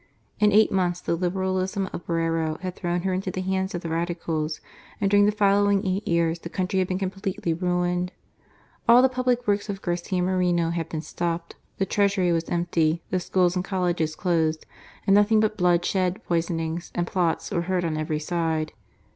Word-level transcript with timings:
In 0.39 0.51
eight 0.51 0.71
months 0.71 0.99
the 0.99 1.13
Liberalism 1.15 1.87
of 1.93 2.07
Borrero 2.07 2.57
had 2.61 2.75
thrown 2.75 3.01
her 3.03 3.13
into 3.13 3.29
the 3.29 3.41
hands 3.43 3.75
of 3.75 3.81
the 3.81 3.89
Radicals; 3.89 4.59
and 4.99 5.11
during 5.11 5.27
the 5.27 5.31
following 5.31 5.85
eight 5.85 6.07
years 6.07 6.39
the 6.39 6.49
country 6.49 6.79
had 6.79 6.87
been 6.87 6.97
completely 6.97 7.53
ruined. 7.53 8.11
All 8.89 9.03
the 9.03 9.09
public 9.09 9.45
works 9.47 9.69
of 9.69 9.83
Garcia 9.83 10.23
Moreno 10.23 10.71
had 10.71 10.89
been 10.89 11.03
stopped; 11.03 11.55
the 11.77 11.85
Treasury 11.85 12.31
was 12.31 12.49
empty; 12.49 13.03
the 13.11 13.19
schools 13.19 13.55
and 13.55 13.63
colleges 13.63 14.15
closed; 14.15 14.65
and 15.05 15.13
nothing 15.13 15.39
but 15.39 15.55
bloodshed, 15.55 16.23
poisonings, 16.23 16.91
and 16.95 17.05
plots 17.05 17.51
were 17.51 17.61
heard 17.61 17.83
of 17.83 17.91
on 17.91 17.97
every 17.99 18.19
side. 18.19 18.73